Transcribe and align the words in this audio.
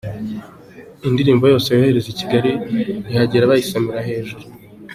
Indirimbo 1.07 1.45
yose 1.51 1.67
yohereza 1.69 2.07
i 2.11 2.17
Kigali 2.19 2.51
ihagera 3.11 3.49
bayisamira 3.51 4.07
hejuru. 4.09 4.43